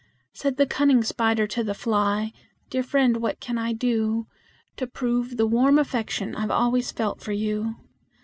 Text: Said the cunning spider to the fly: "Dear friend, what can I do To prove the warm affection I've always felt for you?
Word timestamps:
Said 0.33 0.57
the 0.57 0.65
cunning 0.65 1.03
spider 1.03 1.45
to 1.45 1.63
the 1.63 1.75
fly: 1.75 2.31
"Dear 2.71 2.81
friend, 2.81 3.17
what 3.17 3.39
can 3.39 3.59
I 3.59 3.71
do 3.71 4.25
To 4.77 4.87
prove 4.87 5.37
the 5.37 5.45
warm 5.45 5.77
affection 5.77 6.33
I've 6.33 6.49
always 6.49 6.91
felt 6.91 7.21
for 7.21 7.33
you? 7.33 7.75